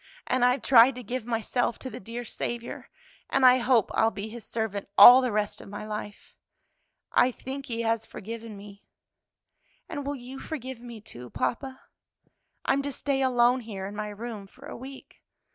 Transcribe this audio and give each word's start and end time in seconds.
And 0.25 0.43
I've 0.43 0.63
tried 0.63 0.95
to 0.95 1.03
give 1.03 1.27
myself 1.27 1.77
to 1.77 1.89
the 1.91 1.99
dear 1.99 2.25
Saviour, 2.25 2.89
and 3.29 3.45
I 3.45 3.57
hope 3.59 3.91
I'll 3.93 4.09
be 4.09 4.29
His 4.29 4.43
servant 4.43 4.89
all 4.97 5.21
the 5.21 5.31
rest 5.31 5.61
of 5.61 5.69
my 5.69 5.85
life. 5.85 6.33
"I 7.11 7.29
think 7.29 7.67
He 7.67 7.81
has 7.83 8.07
forgiven 8.07 8.57
me, 8.57 8.83
and 9.87 10.03
will 10.03 10.15
you 10.15 10.39
forgive 10.39 10.79
me, 10.81 11.01
too, 11.01 11.29
papa? 11.29 11.81
I'm 12.65 12.81
to 12.81 12.91
stay 12.91 13.21
alone 13.21 13.59
here 13.59 13.85
in 13.85 13.95
my 13.95 14.07
room 14.09 14.47
for 14.47 14.65
a 14.65 14.75
week. 14.75 15.21